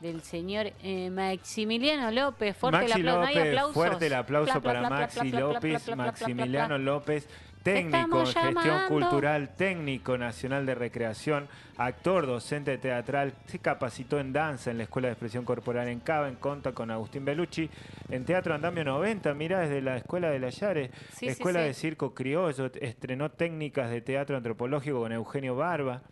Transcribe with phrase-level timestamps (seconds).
[0.00, 2.56] del señor eh, Maximiliano López.
[2.56, 3.20] Fuerte Maxi el aplauso.
[3.20, 6.78] ¿No hay López, fuerte el aplauso Pla, pla, para pla, Maxi pla, López, Maximiliano.
[6.78, 7.28] López,
[7.62, 8.88] técnico en gestión llamando.
[8.88, 15.08] cultural, técnico nacional de recreación, actor, docente teatral, se capacitó en danza en la Escuela
[15.08, 17.68] de Expresión Corporal en Cava, en Conta con Agustín Bellucci,
[18.08, 21.66] en Teatro Andamio 90, mirá, desde la Escuela de la Yare, Sí, sí, Escuela sí.
[21.66, 26.02] de Circo Criollo, estrenó técnicas de teatro antropológico con Eugenio Barba.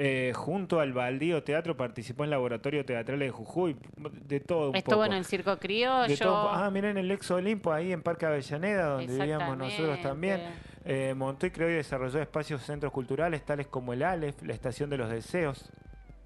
[0.00, 3.74] Eh, junto al Baldío Teatro participó en laboratorio teatral de Jujuy,
[4.28, 5.06] de todo un Estuvo poco.
[5.06, 6.16] en el Circo De Criollo.
[6.16, 10.40] todo- ah, mirá en el Ex Olimpo, ahí en Parque Avellaneda, donde vivíamos nosotros también.
[10.84, 14.88] Eh, montó y creó y desarrolló espacios centros culturales tales como el Aleph, la Estación
[14.88, 15.68] de los Deseos.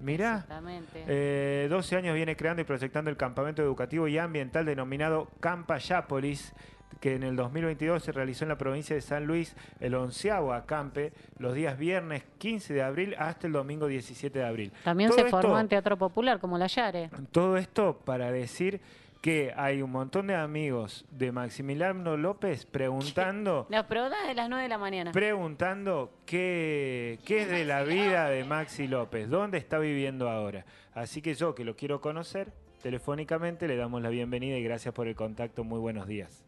[0.03, 1.03] Mirá, Exactamente.
[1.07, 6.53] eh, 12 años viene creando y proyectando el campamento educativo y ambiental denominado Campayápolis,
[6.99, 11.11] que en el 2022 se realizó en la provincia de San Luis, el onceavo acampe,
[11.39, 14.71] los días viernes 15 de abril hasta el domingo 17 de abril.
[14.83, 17.09] También Todo se esto- formó en Teatro Popular, como la Yare.
[17.31, 18.79] todo esto para decir
[19.23, 24.63] que hay un montón de amigos de Maximiliano López preguntando, Las preguntas de las 9
[24.63, 25.11] de la mañana.
[25.13, 30.65] preguntando qué, qué es de la vida de Maxi López, dónde está viviendo ahora.
[30.93, 35.07] Así que yo, que lo quiero conocer, telefónicamente le damos la bienvenida y gracias por
[35.07, 35.63] el contacto.
[35.63, 36.43] Muy buenos días.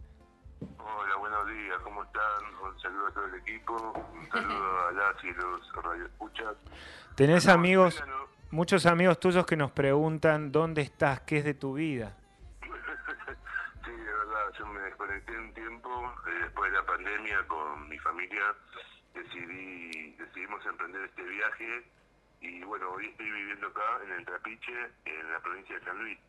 [0.78, 2.22] Hola, buenos días, ¿cómo están?
[2.62, 3.74] Un saludo a todo el equipo,
[4.14, 6.56] un saludo a las y los radioescuchas.
[7.16, 8.04] ¿Tenés amigos,
[8.52, 12.18] muchos amigos tuyos que nos preguntan dónde estás, qué es de tu vida?
[15.16, 17.98] Sí, de verdad, yo me desconecté un tiempo, eh, después de la pandemia con mi
[18.00, 18.56] familia,
[19.14, 21.84] decidí, decidimos emprender este viaje
[22.42, 26.20] y bueno, hoy estoy viviendo acá en el Trapiche, en la provincia de San Luis.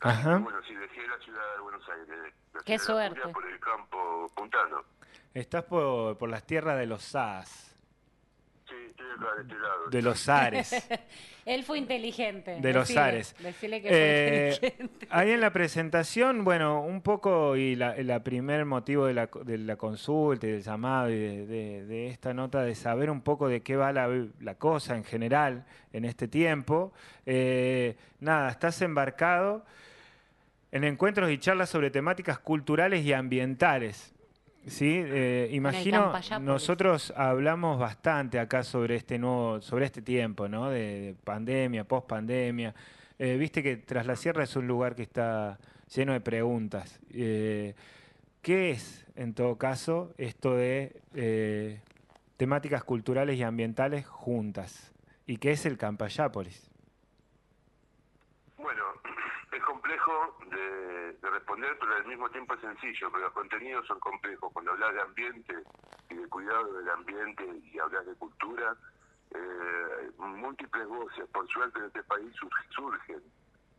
[0.00, 0.38] Ajá.
[0.38, 3.32] Bueno, sí, dejé la ciudad de Buenos Aires, la Qué ciudad de la suerte.
[3.32, 4.84] Por el campo puntano.
[5.32, 7.73] Estás por, por las tierras de los SAS,
[8.74, 9.88] Sí, estoy acá de este lado.
[9.90, 10.88] de los Ares.
[11.46, 12.58] Él fue inteligente.
[12.60, 13.36] De los Decile, Ares.
[13.38, 15.06] Decile que fue Eh, inteligente.
[15.10, 19.58] ahí en la presentación, bueno, un poco y la, la primer motivo de la, de
[19.58, 23.46] la consulta y del llamado y de, de- de esta nota de saber un poco
[23.48, 24.08] de qué va la,
[24.40, 26.92] la cosa en general en este tiempo.
[27.26, 29.66] Eh, nada, estás embarcado
[30.72, 34.13] en encuentros y charlas sobre temáticas culturales y ambientales.
[34.66, 40.70] Sí, Eh, imagino, nosotros hablamos bastante acá sobre este nuevo, sobre este tiempo, ¿no?
[40.70, 42.74] De, de pandemia, post pandemia.
[43.18, 45.58] Viste que Tras la Sierra es un lugar que está
[45.94, 47.00] lleno de preguntas.
[47.12, 47.74] Eh,
[48.42, 51.80] ¿Qué es, en todo caso, esto de eh,
[52.36, 54.92] temáticas culturales y ambientales juntas?
[55.26, 56.70] ¿Y qué es el Campayápolis?
[59.54, 64.00] Es complejo de, de responder, pero al mismo tiempo es sencillo, porque los contenidos son
[64.00, 64.52] complejos.
[64.52, 65.54] Cuando hablas de ambiente
[66.10, 68.76] y de cuidado del ambiente y hablas de cultura,
[69.30, 73.22] eh, múltiples voces, por suerte en este país, sur- surgen.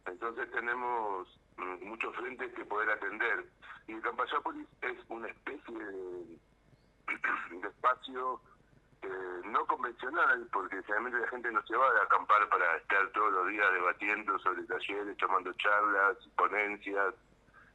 [0.05, 1.27] Entonces tenemos
[1.57, 3.45] mm, muchos frentes que poder atender.
[3.87, 6.39] Y el Campayápolis es una especie de
[7.67, 8.41] espacio
[9.05, 13.31] eh, no convencional, porque generalmente la gente no se va a acampar para estar todos
[13.31, 17.13] los días debatiendo sobre talleres, tomando charlas, ponencias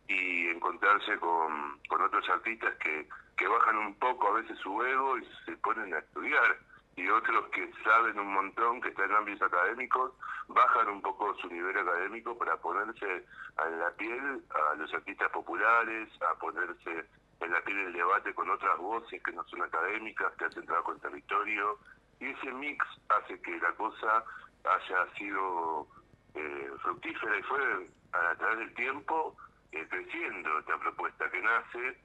[0.08, 5.18] y encontrarse con, con otros artistas que, que bajan un poco a veces su ego
[5.18, 6.58] y se ponen a estudiar.
[6.96, 10.12] Y otros que saben un montón, que están en ámbitos académicos,
[10.48, 13.24] bajan un poco su nivel académico para ponerse
[13.66, 17.06] en la piel a los artistas populares, a ponerse
[17.40, 20.92] en la piel del debate con otras voces que no son académicas, que hacen trabajo
[20.92, 21.78] en territorio.
[22.20, 24.24] Y ese mix hace que la cosa
[24.64, 25.86] haya sido
[26.34, 29.36] eh, fructífera y fue a través del tiempo
[29.72, 31.98] eh, creciendo esta propuesta que nace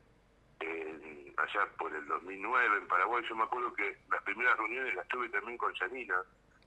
[0.62, 3.24] eh, allá por el 2009 en Paraguay.
[3.28, 6.16] Yo me acuerdo que las primeras reuniones las tuve también con Yanina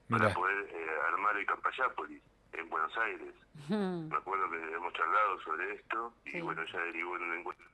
[0.09, 2.21] para poder eh, armar el Campayápolis
[2.53, 3.33] en Buenos Aires.
[3.69, 6.41] Me acuerdo que hemos charlado sobre esto y Sí.
[6.41, 7.67] bueno, ya derivó en un encuentro.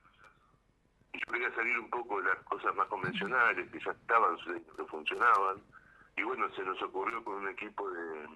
[1.18, 5.62] Yo quería salir un poco de las cosas más convencionales que ya estaban que funcionaban.
[6.16, 8.28] Y bueno, se nos ocurrió con un equipo de,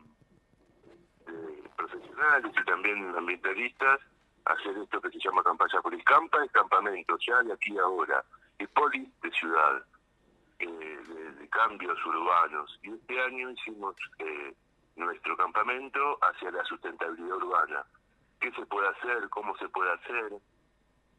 [1.27, 4.01] de profesionales y también ambientalistas
[4.45, 6.05] hacer esto que se llama Campayápolis.
[6.05, 8.25] Campa es campamento, ya de aquí a ahora.
[8.59, 9.85] Y polis de ciudad,
[10.59, 12.79] eh, de, de cambios urbanos.
[12.83, 14.55] Y este año hicimos eh,
[14.97, 17.85] nuestro campamento hacia la sustentabilidad urbana.
[18.41, 19.29] ¿Qué se puede hacer?
[19.31, 20.33] ¿Cómo se puede hacer?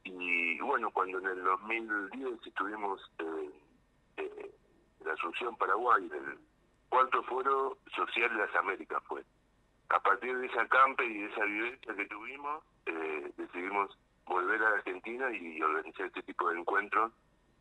[0.03, 3.51] Y bueno, cuando en el 2010 estuvimos eh,
[4.17, 4.51] eh,
[5.11, 6.39] Asunción, Paraguay, en el
[6.89, 9.23] cuarto foro social de las Américas fue.
[9.89, 14.69] A partir de esa campe y de esa vivencia que tuvimos, eh, decidimos volver a
[14.69, 17.11] la Argentina y organizar este tipo de encuentros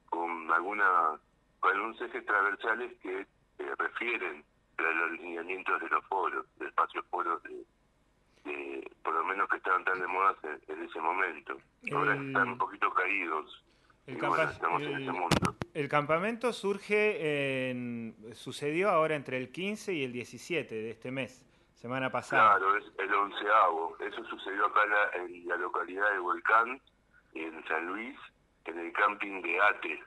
[0.08, 1.19] con alguna
[1.60, 4.44] con algunos ejes transversales que eh, refieren
[4.78, 7.64] a los lineamientos de los foros, de espacios foros de,
[8.44, 8.90] de
[9.84, 11.56] tan de moda en, en ese momento.
[11.92, 13.64] Ahora El- están un poquito caídos.
[14.06, 15.56] El, y bueno, campa- estamos en el- ese mundo.
[15.75, 21.44] el campamento surge en, sucedió ahora entre el 15 y el 17 de este mes,
[21.75, 22.56] semana pasada.
[22.58, 23.96] Claro, es el onceavo.
[24.00, 26.81] Eso sucedió acá en la, en la localidad de Volcán,
[27.34, 28.16] en San Luis,
[28.64, 30.02] en el camping de Ate.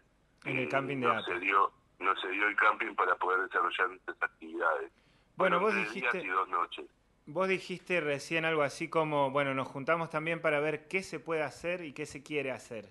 [0.45, 1.33] En el Y camping de no Ate.
[1.33, 4.91] Se dio, no se dio el camping para poder desarrollar estas actividades.
[5.35, 6.85] Bueno, vos dijiste- días y dos noches.
[7.25, 11.41] Vos dijiste recién algo así como, bueno, nos juntamos también para ver qué se puede
[11.43, 12.89] hacer y qué se quiere hacer.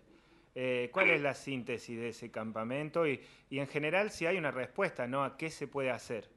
[0.55, 3.07] Eh, ¿Cuál es la síntesis de ese campamento?
[3.07, 3.21] Y,
[3.51, 5.23] y en general si hay una respuesta, ¿no?
[5.25, 6.29] ¿A qué se puede hacer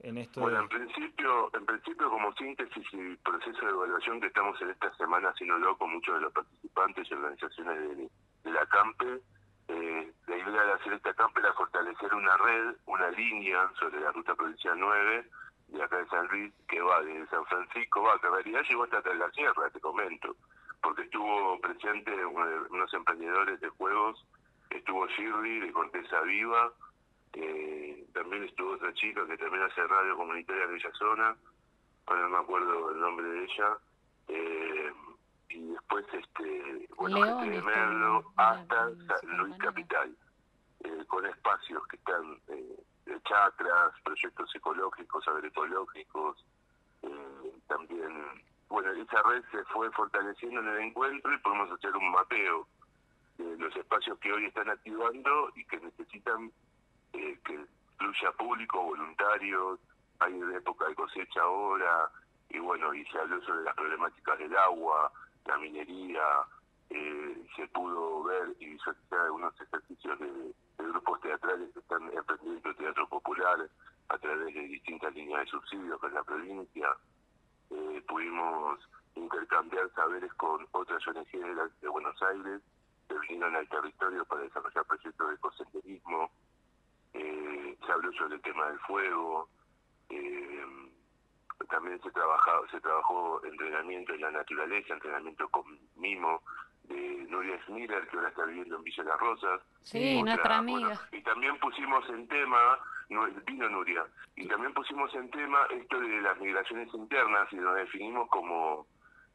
[0.00, 0.40] en esto?
[0.40, 4.70] Bueno, de- en principio, en principio como síntesis y proceso de evaluación que estamos en
[4.70, 8.08] esta semana haciéndolo con muchos de los participantes y organizaciones de,
[8.44, 9.20] de la CAMPE,
[9.68, 14.10] eh, la idea de hacer esta CAMPE era fortalecer una red, una línea sobre la
[14.12, 15.24] ruta provincial 9
[15.72, 18.84] de acá de San Luis que va desde San Francisco, va, que en realidad llegó
[18.84, 20.36] hasta la sierra, te comento,
[20.82, 24.24] porque estuvo presente uno- unos emprendedores de juegos,
[24.70, 26.72] estuvo Shirley de Corteza Viva,
[27.34, 31.36] eh, también estuvo otra chica que también hace radio comunitaria en esa zona,
[32.06, 33.76] ahora no me acuerdo el nombre de ella,
[34.28, 34.92] eh,
[35.50, 39.56] y después este bueno León gente de Merlo hasta San Luis.
[39.58, 40.16] Capital,
[40.84, 42.38] eh, con espacios que están
[43.10, 46.44] de chacras, proyectos ecológicos, agroecológicos,
[47.02, 52.10] eh, también, bueno, esa red se fue fortaleciendo en el encuentro y podemos hacer un
[52.10, 52.66] mapeo
[53.38, 56.52] de los espacios que hoy están activando y que necesitan
[57.14, 57.66] eh, que
[57.98, 59.80] fluya público, voluntarios,
[60.20, 62.10] hay una época de cosecha ahora,
[62.48, 65.12] y bueno, y se habló sobre las problemáticas del agua,
[65.46, 66.22] la minería,
[66.90, 70.54] eh, se pudo ver y visualizar algunos ejercicios de
[70.86, 73.68] grupos teatrales que están emprendiendo teatro popular
[74.08, 76.96] a través de distintas líneas de subsidios en la provincia.
[77.70, 78.80] Eh, pudimos
[79.14, 82.60] intercambiar saberes con otras ONG de, de Buenos Aires
[83.08, 86.30] que vinieron al territorio para desarrollar proyectos de ecosenderismo.
[87.14, 89.48] Eh, se habló sobre el tema del fuego.
[90.08, 90.66] Eh,
[91.68, 95.64] también se trabajó, se trabajó entrenamiento en la naturaleza, entrenamiento con
[95.96, 96.42] mimo
[96.90, 99.60] de Nuria Smiller, que ahora está viviendo en Villa Las Rosas.
[99.82, 101.00] Sí, Otra, nuestra bueno, amiga.
[101.12, 102.78] y también pusimos en tema,
[103.08, 104.04] no, vino Nuria,
[104.36, 108.86] y también pusimos en tema esto de las migraciones internas y nos definimos como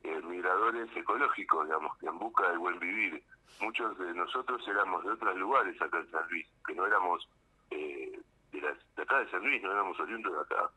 [0.04, 3.24] eh, migradores ecológicos, digamos, que en busca del buen vivir.
[3.62, 7.28] Muchos de nosotros éramos de otros lugares acá en San Luis, que no éramos
[7.72, 8.20] eh,
[8.52, 10.70] de, las- de acá de San Luis, no éramos oriundos de acá.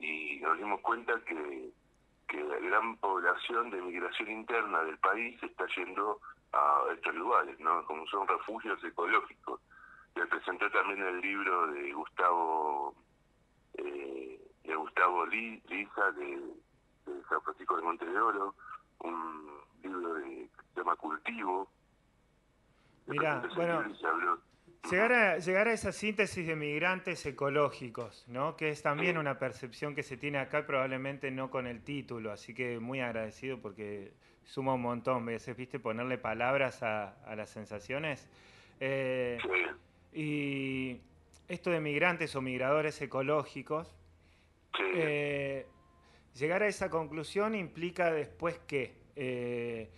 [0.00, 1.68] Y nos dimos cuenta que,
[2.28, 6.20] que la gran población de migración interna del país está yendo
[6.52, 7.84] a estos lugares, ¿no?
[7.86, 9.60] Como son refugios ecológicos.
[10.14, 12.94] Le presentó también el libro de Gustavo
[13.74, 16.36] eh, de Gustavo Li- Liza de,
[17.06, 18.54] de San Francisco de Monte de Oro,
[19.00, 19.50] un
[19.82, 20.24] libro de,
[20.56, 21.68] que se llama Cultivo.
[23.06, 24.38] Mirá, bueno, se habló-
[24.90, 28.54] Llegar a, llegar a esa síntesis de migrantes ecológicos, ¿no?
[28.56, 32.52] que es también una percepción que se tiene acá, probablemente no con el título, así
[32.52, 34.12] que muy agradecido porque
[34.44, 38.28] suma un montón, a veces, viste, ponerle palabras a, a las sensaciones.
[38.78, 39.38] Eh,
[40.12, 41.00] y
[41.48, 43.94] esto de migrantes o migradores ecológicos,
[44.94, 45.66] eh,
[46.34, 48.94] llegar a esa conclusión implica después qué.
[49.16, 49.88] Eh,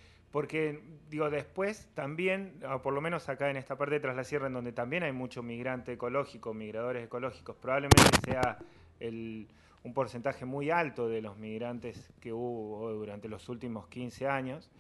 [0.41, 4.23] porque, digo, después también, o por lo menos acá en esta parte de Tras la
[4.23, 8.59] Sierra, en donde también hay mucho migrante ecológico, migradores ecológicos, probablemente sea
[9.01, 9.49] el-
[9.83, 14.71] un porcentaje muy alto de los migrantes que hubo durante los últimos 15 años.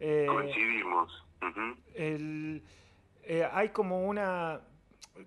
[0.00, 1.26] Eh, Coincidimos.
[1.94, 2.62] El-
[3.24, 4.62] eh, hay como una,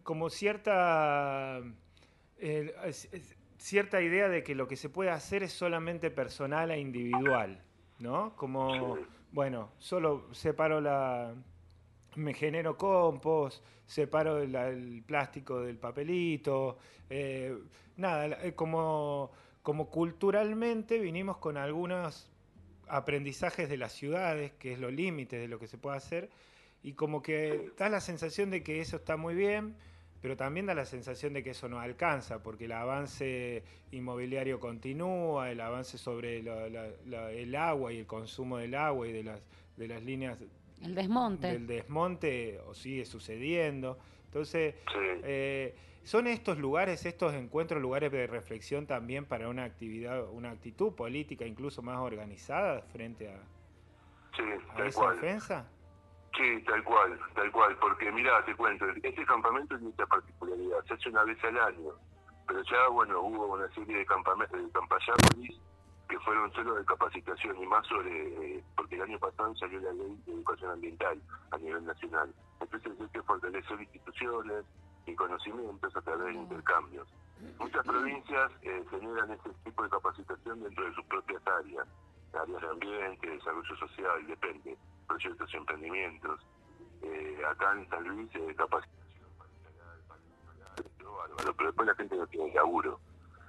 [0.01, 1.61] como cierta,
[2.39, 2.73] eh,
[3.59, 7.61] cierta idea de que lo que se puede hacer es solamente personal e individual,
[7.99, 8.35] ¿no?
[8.35, 9.01] Como, Sí.
[9.35, 11.35] Bueno, solo separo la,
[12.15, 16.77] me genero compost, separo el, plástico del papelito,
[17.09, 17.53] eh,
[17.97, 22.31] nada, eh, como, como culturalmente vinimos con algunos
[22.87, 26.29] aprendizajes de las ciudades, que es lo límite de lo que se puede hacer,
[26.81, 29.75] y como que da la sensación de que eso está muy bien,
[30.25, 35.51] pero también da la sensación de que eso no alcanza, porque el avance inmobiliario continúa,
[35.51, 39.21] el avance sobre la- la- la- el agua y el consumo del agua y de
[39.23, 39.39] las,
[39.77, 40.39] de las líneas
[40.81, 41.45] El desmonte.
[41.51, 43.99] del desmonte o sigue sucediendo.
[44.25, 44.73] Entonces,
[45.23, 50.93] eh, son estos lugares, estos encuentros, lugares de reflexión también para una actividad, una actitud
[50.93, 53.37] política incluso más organizada frente a,
[54.35, 54.41] Sí,
[54.71, 55.17] a tal esa cual.
[55.19, 55.69] ofensa.
[56.37, 60.93] Sí, tal cual, tal cual, porque mira, te cuento, este campamento tiene esta particularidad, se
[60.95, 61.91] hace una vez al año,
[62.47, 65.57] pero ya, bueno, hubo una serie de campamentos, de campayápolis
[66.09, 70.17] que fueron solo de capacitación y más sobre, porque el año pasado salió la ley
[70.25, 71.19] de educación ambiental
[71.51, 72.33] a nivel nacional.
[72.59, 74.65] Entonces hay que fortalecer instituciones
[75.07, 77.07] y conocimientos a través de intercambios.
[77.59, 81.87] Muchas provincias eh, generan ese tipo de capacitación dentro de sus propias áreas,
[82.35, 84.77] áreas de ambiente, desarrollo social, depende,
[85.07, 86.39] proyectos y emprendimientos.
[87.01, 89.05] Eh, acá en San Luis, eh, capacitación
[91.57, 92.99] pero después la gente no tiene laburo.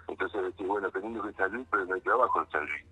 [0.08, 2.84] Entonces, decir, bueno, teniendo que San Luis, pero no hay trabajo en San Luis.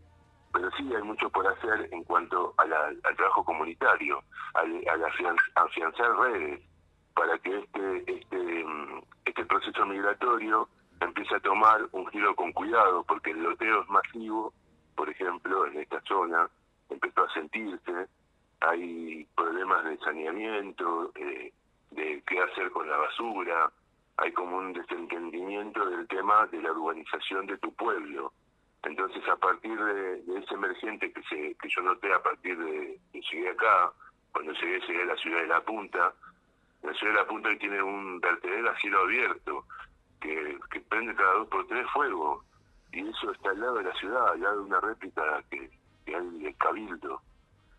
[0.53, 4.23] Pero sí hay mucho por hacer en cuanto a al trabajo comunitario,
[4.55, 6.61] al, a afianzar redes,
[7.15, 10.69] para que este, este, mm, este proceso migratorio
[11.01, 14.53] empiece a tomar un giro con cuidado, porque el loteo es masivo,
[14.95, 16.49] por ejemplo, en esta zona
[16.91, 18.09] empezó a sentirse,
[18.61, 21.53] hay problemas de saneamiento, eh,
[21.91, 23.71] de qué hacer con la basura,
[24.17, 28.33] hay como un desentendimiento del tema de la urbanización de tu pueblo.
[28.85, 33.21] Entonces, a partir de, ese emergente que, se, que yo noté a partir de que
[33.21, 33.93] llegué acá,
[34.33, 36.13] cuando llegué, llegué a la ciudad de La Punta,
[36.83, 39.65] la ciudad de La Punta tiene un vertedero a cielo abierto,
[40.21, 42.45] que, que prende cada dos por tres fuego,
[42.95, 45.69] y eso está al lado de la ciudad, al lado de una réplica que,
[46.07, 47.21] que hay del Cabildo.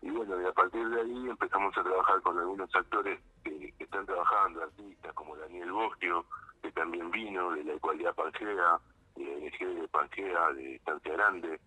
[0.02, 4.04] Y bueno, y a partir de ahí empezamos a trabajar con algunos actores que, están
[4.04, 6.26] trabajando, artistas como Daniel Bosquio,
[6.62, 8.78] que también vino de la Ecualidad Pangea,
[9.16, 11.60] de NG de Pangea, de Estancia Grande.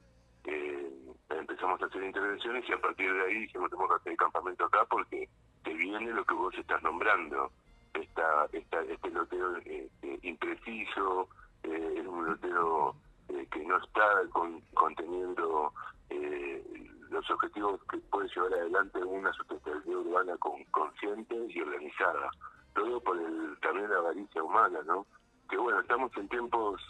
[0.43, 0.91] Eh,
[1.29, 4.65] empezamos a hacer intervenciones y a partir de ahí dijimos tenemos que hacer el campamento
[4.65, 5.27] acá porque
[5.63, 7.51] te viene lo que vos estás nombrando.
[7.93, 11.27] Esta, esta, este loteo eh, eh, impreciso,
[11.63, 12.95] es un loteo
[13.51, 15.73] que no está con, conteniendo
[17.09, 22.29] los objetivos que puede llevar adelante una sustentabilidad urbana con, consciente y organizada.
[22.73, 25.05] Todo por el, también la avaricia humana, ¿no?
[25.49, 26.81] Que bueno, estamos en tiempos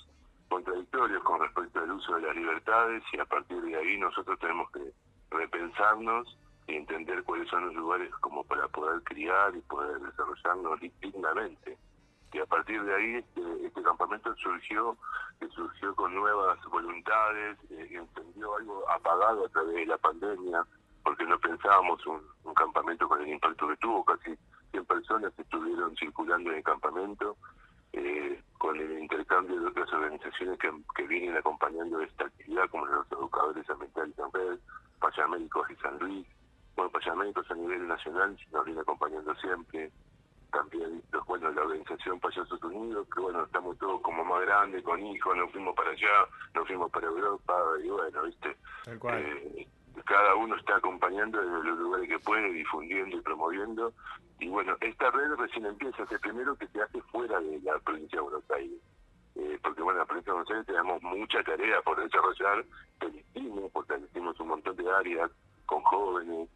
[0.50, 4.70] contradictorios con respecto al uso de las libertades y a partir de ahí nosotros tenemos
[4.72, 4.92] que
[5.32, 6.38] repensarnos
[6.68, 11.78] y entender cuáles son los lugares como para poder criar y poder desarrollarnos dignamente
[12.31, 14.98] y a partir de ahí este, este campamento surgió
[15.48, 20.65] surgió con nuevas voluntades, eh, entendió algo apagado a través de la pandemia,
[21.03, 22.21] porque no pensábamos un,
[22.55, 24.38] campamento con el impacto que tuvo, casi
[24.71, 27.38] 100 personas estuvieron circulando en el campamento,
[27.93, 33.09] eh, con el intercambio de otras organizaciones que, que, vienen acompañando esta actividad, como los
[33.13, 34.59] educadores ambientales en red,
[35.00, 36.27] Payamédicos y San Luis,
[36.75, 39.89] bueno, Payamédicos a nivel nacional nos viene acompañando siempre,
[40.51, 41.01] también
[41.39, 45.51] bueno la organización Payasos Unidos que bueno estamos todos como más grandes con hijos nos
[45.51, 48.55] fuimos para allá nos fuimos para Europa y bueno viste
[48.88, 49.67] eh,
[50.05, 53.93] cada uno está acompañando desde los lugares que puede difundiendo y promoviendo
[54.39, 58.17] y bueno esta red recién empieza es primero que se hace fuera de la provincia
[58.17, 58.79] de Buenos Aires
[59.36, 62.65] eh, porque bueno, en la provincia de Buenos Aires tenemos mucha tarea por desarrollar,
[63.00, 63.24] porque
[64.10, 65.31] hicimos un montón de áreas
[65.65, 66.50] con jóvenes,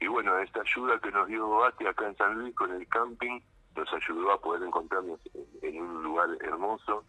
[0.00, 3.40] y bueno, esta ayuda que nos dio Bati acá en San Luis con el camping
[3.76, 5.20] nos ayudó a poder encontrarnos
[5.62, 7.04] en, un lugar hermoso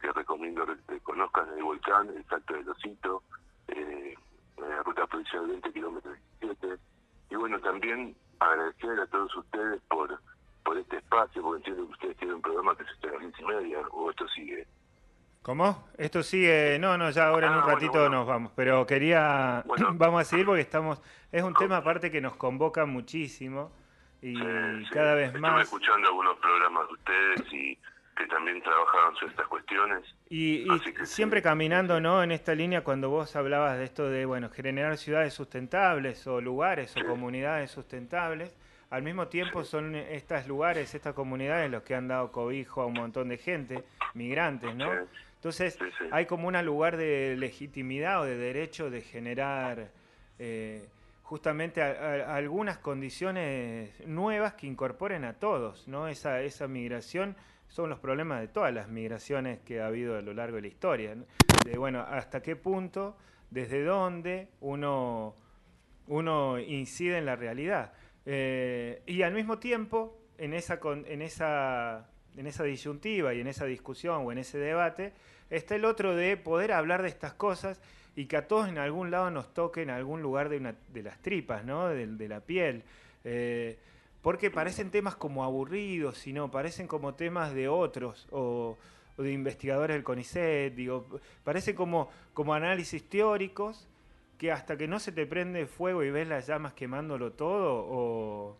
[0.00, 3.22] que recomiendo que conozcan el volcán, el Salto del Osito,
[3.68, 4.14] eh,
[4.58, 6.78] la ruta provincial 20 kilómetros 17.
[7.30, 10.18] Y bueno, también agradecer a todos ustedes por
[10.64, 13.20] por este espacio, porque entiendo que ustedes tienen un programa que se está a las
[13.22, 14.66] 10 y media, o esto sigue.
[15.42, 15.88] ¿Cómo?
[15.96, 20.20] Esto sigue, no, no, ya ahora en un ah, ratito nos vamos, pero quería, vamos
[20.20, 21.00] a seguir porque estamos,
[21.32, 23.72] es un tema aparte que nos convoca muchísimo
[24.22, 25.50] y cada vez más...
[25.50, 27.78] Estuve escuchando algunos programas de ustedes y
[28.16, 30.14] que también trabajaban sobre estas cuestiones.
[30.28, 30.66] Y,
[31.04, 32.22] siempre caminando, ¿no?
[32.22, 36.94] En esta línea cuando vos hablabas de esto de, bueno, generar ciudades sustentables o lugares
[36.96, 38.54] o comunidades sustentables,
[38.90, 42.94] al mismo tiempo son estos lugares, estas comunidades los que han dado cobijo a un
[42.94, 43.84] montón de gente,
[44.14, 44.90] migrantes, ¿no?
[45.36, 45.78] Entonces
[46.10, 49.90] hay como un lugar de legitimidad o de derecho de generar
[50.38, 50.86] eh,
[51.30, 56.08] justamente algunas condiciones nuevas que incorporen a todos, ¿no?
[56.08, 57.36] Esa, esa migración
[57.68, 60.66] son los problemas de todas las migraciones que ha habido a lo largo de la
[60.66, 61.14] historia.
[61.64, 63.16] De bueno, hasta qué punto,
[63.48, 65.36] desde dónde uno,
[66.08, 67.92] uno incide en la realidad.
[68.26, 73.66] Eh, y al mismo tiempo, en esa, en esa en esa disyuntiva y en esa
[73.66, 75.12] discusión o en ese debate,
[75.48, 77.80] está el otro de poder hablar de estas cosas
[78.16, 81.02] y que a todos en algún lado nos toque en algún lugar de, una, de
[81.02, 81.88] las tripas, ¿no?
[81.88, 82.82] de, la piel.
[83.24, 83.78] Eh,
[84.22, 88.76] porque parecen temas como aburridos, sino parecen como temas de otros o,
[89.16, 91.06] de investigadores del CONICET, digo,
[91.44, 93.88] parecen como, como análisis teóricos
[94.38, 98.56] que hasta que no se te prende fuego y ves las llamas quemándolo todo o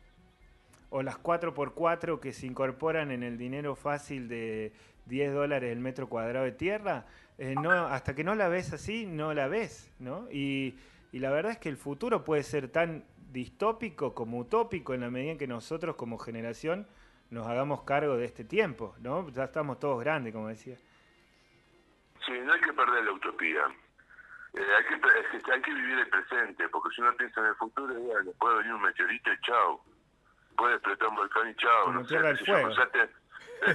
[0.91, 4.73] o las 4x4 que se incorporan en el dinero fácil de,
[5.07, 7.07] 10 dólares el metro cuadrado de tierra,
[7.39, 10.29] eh, no, hasta que no la ves así, no la ves, ¿no?
[10.31, 10.77] Y,
[11.13, 15.11] y la verdad es que el futuro puede ser tan distópico como utópico en la
[15.11, 16.87] medida en que nosotros como generación
[17.31, 19.29] nos hagamos cargo de este tiempo, ¿no?
[19.31, 20.77] Ya estamos todos grandes, como decía.
[22.27, 23.63] Sí, no hay que perder la utopía.
[24.53, 27.95] Eh, hay, que, hay que vivir el presente, porque si uno piensa en el futuro,
[27.95, 29.85] bueno, puede venir un meteorito y chao.
[30.57, 31.85] Puede explotar un volcán y chao.
[31.85, 32.71] Como no sé, si yo Fuego.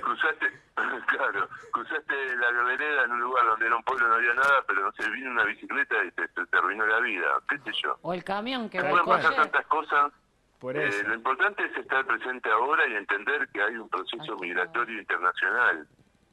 [0.01, 0.61] Cruzaste,
[1.07, 4.81] claro, cruzaste la vereda en un lugar donde era un pueblo no había nada, pero
[4.83, 7.97] no sé, vino una bicicleta y te, te, te arruinó la vida, qué sé yo.
[8.01, 9.43] O el camión que Pueden pasar ayer.
[9.43, 10.11] tantas cosas.
[10.59, 14.39] Por Eh, lo importante es estar presente ahora y entender que hay un proceso Ay,
[14.41, 15.87] migratorio internacional.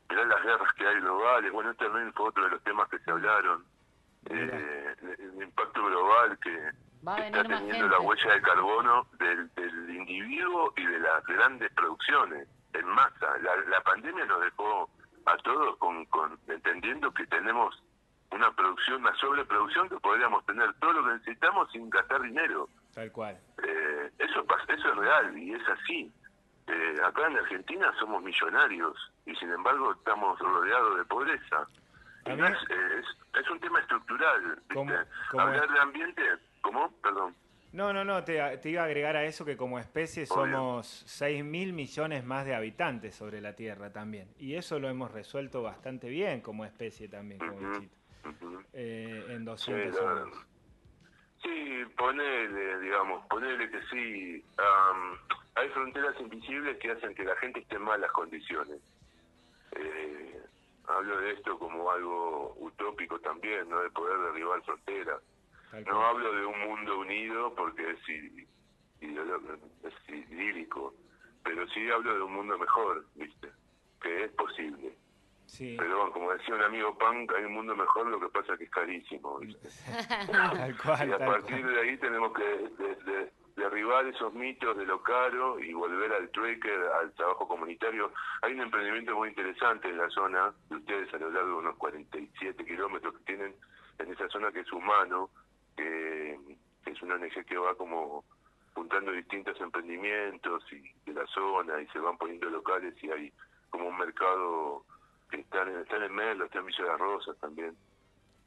[0.08, 1.52] Mirá las guerras que hay globales.
[1.52, 3.64] Bueno, este también fue otro de los temas que se hablaron.
[4.30, 7.88] Eh, el impacto global que está teniendo gente.
[7.88, 13.38] la huella de carbono del, del individuo y de las grandes producciones en masa.
[13.38, 14.90] La, la pandemia nos dejó
[15.26, 17.82] a todos con, con entendiendo que tenemos
[18.30, 22.68] una producción, una sobreproducción que podríamos tener todo lo que necesitamos sin gastar dinero.
[22.94, 23.38] Tal cual.
[23.62, 26.12] Eh, eso, eso es real y es así.
[26.66, 31.66] Eh, acá en Argentina somos millonarios y sin embargo estamos rodeados de pobreza.
[32.24, 32.38] Y es,
[32.70, 34.42] eh, es, es un tema estructural.
[34.56, 34.74] ¿viste?
[34.74, 34.92] ¿Cómo-
[35.30, 35.72] cómo Hablar es?
[35.72, 36.22] de ambiente,
[36.62, 36.90] ¿cómo?
[37.02, 37.34] Perdón.
[37.72, 41.42] No, no, no, te, te iba a agregar a eso que como especie somos 6
[41.42, 44.28] mil millones más de habitantes sobre la Tierra también.
[44.38, 47.56] Y eso lo hemos resuelto bastante bien como especie también, como.
[48.24, 48.62] Ujú.
[48.74, 50.36] Eh, en Sí, 200 la- años.
[51.42, 54.44] sí, ponele, digamos, ponele que sí.
[54.58, 55.16] am,
[55.54, 58.80] hay fronteras invisibles que hacen que la gente esté en malas condiciones.
[59.76, 60.40] Eh,
[60.88, 63.80] hablo de esto como algo utópico también, ¿no?
[63.82, 65.20] De poder derribar fronteras.
[65.86, 67.98] No hablo de un mundo unido porque es,
[69.00, 70.94] es idílico,
[71.42, 73.48] pero sí hablo de un mundo mejor, ¿viste?
[74.00, 74.94] Que es posible.
[75.46, 78.52] Sí, Pero bueno, como decía un amigo punk, hay un mundo mejor, lo que pasa
[78.54, 79.68] es que es carísimo, ¿viste?
[80.32, 81.74] tal cual, Y a tal partir cual.
[81.74, 86.30] de ahí tenemos que de- de- derribar esos mitos de lo caro y volver al
[86.30, 88.10] trueque, al trabajo comunitario.
[88.40, 91.76] Hay un emprendimiento muy interesante en la zona de ustedes a lo largo de unos
[91.76, 93.54] 47 kilómetros que tienen
[93.98, 95.28] en esa zona que es humano,
[97.02, 98.24] es una ONG que va como
[98.74, 103.32] juntando distintos emprendimientos y de la zona y se van poniendo locales y hay
[103.70, 104.84] como un mercado
[105.30, 107.76] que están en, están en Merlo, está en Villa de las Rosas también.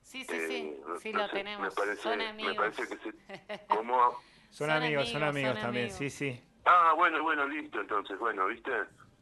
[0.02, 0.56] Sí, sí, sí.
[0.56, 1.68] Eh, no- Sí no lo sé, tenemos.
[1.68, 2.56] Me parece, Son me amigos.
[2.58, 3.98] parece que se, ¿cómo?
[4.50, 5.98] Son, Son amigos, son amigos, son también, amigos.
[5.98, 6.44] sí, sí.
[6.66, 8.72] Ah, bueno, bueno, listo, entonces, bueno, ¿viste?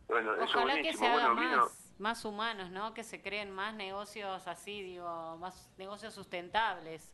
[0.07, 0.99] Bueno, eso Ojalá que buenísimo.
[0.99, 1.67] se haga bueno, vino,
[1.99, 2.93] más humanos, ¿no?
[2.93, 7.13] Que se creen más negocios así, digo, más negocios sustentables.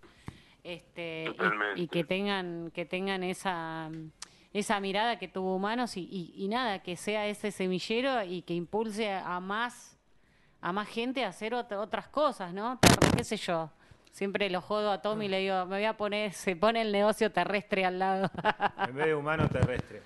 [0.63, 1.25] Este,
[1.75, 3.89] y- que tengan que tengan esa
[4.51, 8.53] esa mirada que tuvo humanos y, y, y nada, que sea ese semillero y que
[8.55, 9.97] impulse a más
[10.61, 12.79] a más gente a hacer ot- otras cosas, ¿no?
[13.15, 13.69] ¿Qué sé yo?
[14.11, 16.91] Siempre lo jodo a Tommy y le digo, me voy a poner, se pone el
[16.91, 18.29] negocio terrestre al lado.
[18.89, 20.01] En vez de humano terrestre.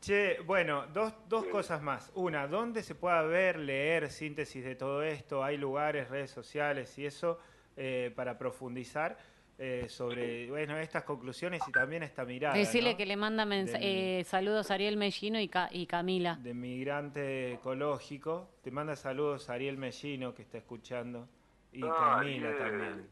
[0.00, 2.12] Che, bueno, dos, dos cosas más.
[2.14, 5.42] Una, ¿dónde se pueda ver, leer síntesis de todo esto?
[5.42, 7.40] ¿Hay lugares, redes sociales y eso
[7.76, 9.16] eh, para profundizar
[9.58, 12.54] eh, sobre bueno, estas conclusiones y también esta mirada?
[12.54, 12.96] Decirle ¿no?
[12.98, 16.36] que le manda eh, saludos a Ariel Mellino y, Ca- y Camila.
[16.36, 18.50] de migrante ecológico.
[18.62, 21.28] Te manda saludos Ariel Mellino, que está escuchando,
[21.72, 22.58] y Ah, Camila Ariel.
[22.58, 23.08] también.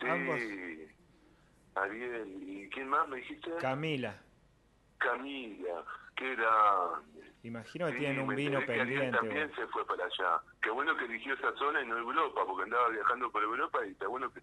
[0.00, 0.40] sí, ambos.
[1.74, 3.50] Ariel, ¿y quién más me dijiste?
[3.60, 4.16] Camila,
[4.98, 5.84] Camila,
[6.16, 7.32] qué grande.
[7.42, 9.16] imagino que Sí, tienen un vino que pendiente.
[9.16, 9.56] también vos.
[9.56, 10.40] se fue para allá.
[10.62, 13.90] Qué bueno que eligió esa zona y no Europa, porque andaba viajando por Europa y
[13.92, 14.40] está bueno que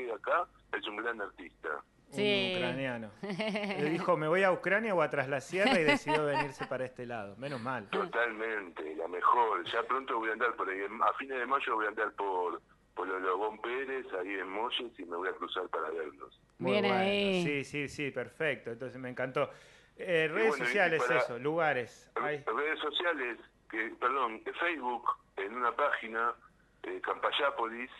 [0.00, 0.46] se quede acá.
[0.76, 1.68] Es un gran artista.
[2.10, 2.52] Sí.
[2.52, 3.10] Un ucraniano.
[3.22, 6.84] Le dijo, me voy a Ucrania o a Tras la Sierra y decidió venirse para
[6.84, 7.36] este lado.
[7.36, 7.88] Menos mal.
[7.90, 9.64] Totalmente, la mejor.
[9.70, 10.80] Ya pronto voy a andar por ahí.
[11.02, 12.60] A fines de mayo voy a andar por,
[12.94, 16.40] por los Lobón Pérez, ahí en Molles, y me voy a cruzar para verlos.
[16.58, 16.98] Muy Bien bueno.
[16.98, 17.44] ahí.
[17.44, 18.70] Sí, sí, sí, perfecto.
[18.72, 19.50] Entonces me encantó.
[19.96, 22.10] Eh, redes bueno, sociales, para- eso, lugares.
[22.16, 22.42] Hay.
[22.44, 23.38] Redes sociales,
[23.70, 25.04] que, perdón, Facebook,
[25.36, 26.34] en una página,
[26.82, 27.90] eh, Campayápolis,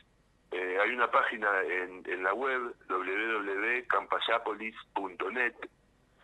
[0.52, 5.54] eh, hay una página en, en la web www.campayapolis.net.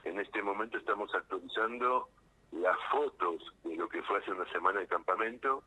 [0.05, 2.09] En este momento estamos actualizando
[2.53, 5.63] las fotos de lo que fue hace una semana de campamento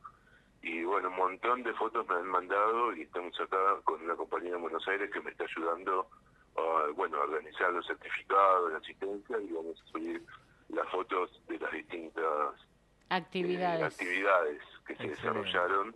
[0.61, 4.55] y bueno, un montón de fotos me han mandado y estamos acá con una compañía
[4.55, 6.09] en Buenos Aires que me está ayudando
[6.57, 10.21] a, bueno, a organizar los certificados, la asistencia y vamos a subir
[10.69, 12.65] las fotos de las distintas eh,
[13.09, 13.93] Actividades.
[13.93, 15.95] actividades que se desarrollaron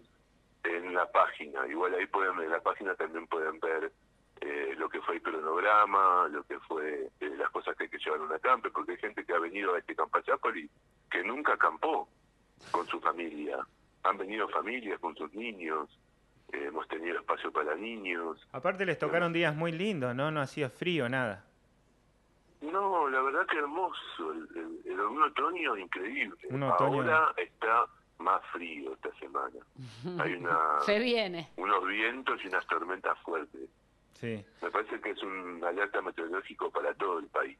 [0.64, 1.68] en la página.
[1.68, 3.92] Igual ahí pueden en la página también pueden ver
[4.42, 7.98] eh, lo que fue el cronograma, lo que fue eh, las cosas que hay que
[8.00, 10.70] llevar a un acampe, porque hay gente que ha venido a este Campachapoli
[11.10, 12.08] que nunca acampó
[12.72, 13.66] con su familia.
[14.04, 15.88] han venido familias con sus niños,
[16.52, 18.46] eh, hemos tenido espacio para niños.
[18.52, 20.30] Aparte les tocaron días muy lindos, ¿no?
[20.30, 21.46] No hacía frío, nada.
[22.62, 26.36] No, la verdad que hermoso, el, el- el- un otoño increíble.
[26.50, 27.86] Un otoño- Ahora está
[28.24, 29.60] más frío esta semana.
[30.24, 31.50] Hay una, Se viene.
[31.58, 33.70] unos vientos y unas tormentas fuertes.
[34.14, 34.44] Sí.
[34.62, 37.58] Me parece que es un alerta meteorológico para todo el país.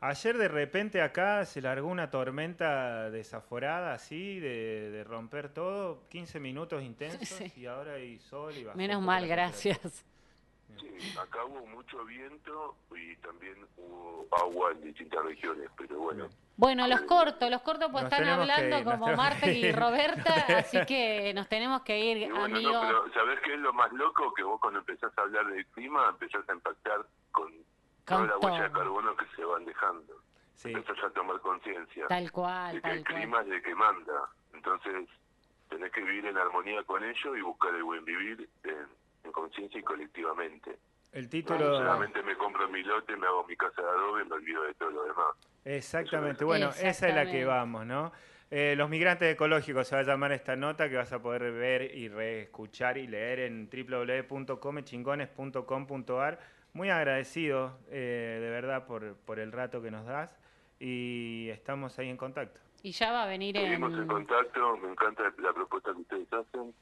[0.00, 6.38] Ayer de repente acá se largó una tormenta desaforada, así, de, de romper todo, 15
[6.38, 7.52] minutos intensos, Sí.
[7.56, 10.04] y ahora hay sol y bajó Menos mal, gracias.
[10.80, 16.28] Sí, acá hubo mucho viento y también hubo agua en distintas regiones, pero bueno.
[16.56, 19.72] Bueno, los cortos, los cortos pues Nos están hablando ir, como Marta y.
[19.72, 22.72] Roberta, así que nos tenemos que ir, Y bueno, amigo.
[22.72, 24.32] no, pero ¿sabés qué es lo más loco?
[24.34, 27.52] Que vos cuando empezás a hablar del clima empezás a impactar con,
[28.04, 30.14] toda Con la huella de carbono que se van dejando.
[30.54, 30.72] Sí.
[30.72, 33.14] Empezás a tomar conciencia Tal cual, de que el cual.
[33.14, 34.30] clima es el que manda.
[34.54, 35.08] Entonces
[35.68, 38.86] tenés que vivir en armonía con ello y buscar el buen vivir en,
[39.26, 40.78] en conciencia y colectivamente.
[41.12, 41.78] El No título...
[41.78, 44.74] solamente me compro mi lote, me hago mi casa de adobe y me olvido de
[44.74, 45.34] todo lo demás.
[45.64, 48.12] Exactamente, bueno, esa es la que vamos, ¿no?
[48.50, 51.82] Eh, los migrantes ecológicos se va a llamar esta nota que vas a poder ver
[51.96, 56.38] y reescuchar y leer en www.comechingones.com.ar.
[56.74, 60.30] Muy agradecido, eh, de verdad, por, por el rato que nos das
[60.78, 62.60] y estamos ahí en contacto.
[62.82, 64.06] Y ya va a venir Seguimos en en...
[64.06, 66.60] contacto, me encanta la propuesta que ustedes hacen.
[66.60, 66.72] Mando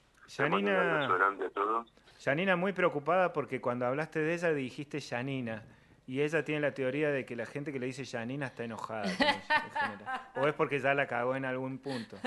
[0.57, 1.94] un Janina- abrazo grande a todos.
[2.24, 5.62] Janina muy preocupada porque cuando hablaste de ella dijiste Janina.
[6.06, 9.04] Y ella tiene la teoría de que la gente que le dice Janina está enojada.
[10.34, 12.18] con o es porque ya la cagó en algún punto.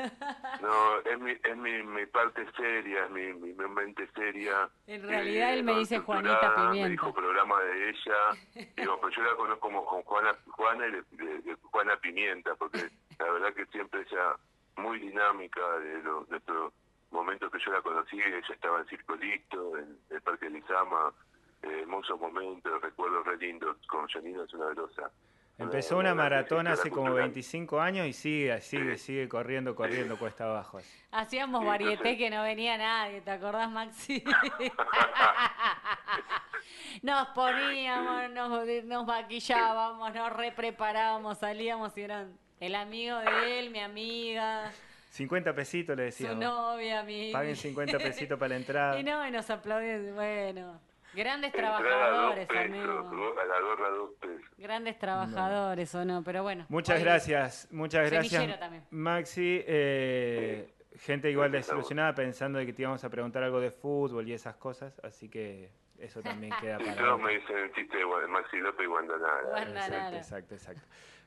[0.61, 4.67] No, es mi, es mi, mi parte seria, es mi, mi, mi mente seria.
[4.87, 6.89] En realidad él me no dice Juanita Me Pimienta.
[6.89, 8.65] dijo programa de ella.
[8.75, 12.55] Digo, pero yo la conozco como con Juana, Juana y de, de- de Juana Pimienta,
[12.55, 12.79] porque
[13.19, 14.35] la verdad que siempre ella
[14.77, 16.73] muy dinámica de los de estos
[17.11, 21.13] momentos que yo la conocí, ella estaba en Circo Listo, en el Parque Lizama,
[21.63, 25.11] eh, hermosos momentos, recuerdos re lindos, con Janina es una grosa.
[25.59, 27.29] Empezó una maratón hace como cultural.
[27.29, 30.79] 25 años y sigue, sigue, sigue corriendo, corriendo cuesta abajo.
[31.11, 34.23] Hacíamos varieté que no venía nadie, ¿te acordás, Maxi?
[37.01, 43.79] nos poníamos, nos, nos maquillábamos, nos repreparábamos, salíamos y eran el amigo de él, mi
[43.79, 44.71] amiga,
[45.17, 46.43] 50 pesitos le su decíamos.
[46.43, 47.31] novia, mi...
[47.31, 48.99] Paguen 50 pesitos para la entrada.
[48.99, 50.79] Y no, y nos aplaudían, bueno,
[51.13, 53.03] grandes trabajadores, pesos, amigo.
[53.09, 54.51] go- a la gorra dos pesos.
[54.57, 56.65] Grandes trabajadores o no, pero bueno.
[56.69, 58.59] Muchas gracias, muchas gracias.
[58.59, 58.83] también.
[58.91, 63.59] Maxi, eh, gente igual Gracias a desilusionada pensando de que te íbamos a preguntar algo
[63.59, 67.57] de fútbol y esas cosas, así que eso también queda Y para todos me dicen
[67.57, 69.41] el chiste de Maxi López y Guandanara.
[69.49, 70.17] Guandanara.
[70.17, 70.81] Exacto, exacto, exacto.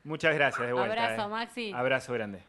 [0.05, 0.93] Muchas gracias de vuelta.
[1.05, 1.29] Abrazo, eh.
[1.31, 1.73] Maxi.
[1.75, 2.43] Abrazo grande.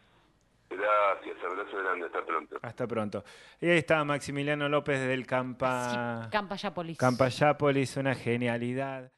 [0.71, 2.57] Gracias, abrazo grande, hasta pronto.
[2.61, 3.23] Hasta pronto.
[3.59, 6.29] Y ahí está Maximiliano López del Campa...
[6.31, 6.97] Campayápolis.
[6.97, 9.11] Campayápolis, una genialidad.